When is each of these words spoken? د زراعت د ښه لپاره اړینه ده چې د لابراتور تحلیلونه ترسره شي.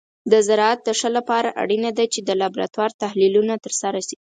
د 0.31 0.33
زراعت 0.47 0.79
د 0.83 0.89
ښه 0.99 1.09
لپاره 1.17 1.55
اړینه 1.61 1.89
ده 1.97 2.05
چې 2.13 2.19
د 2.23 2.29
لابراتور 2.41 2.89
تحلیلونه 3.03 3.53
ترسره 3.65 3.99
شي. 4.07 4.17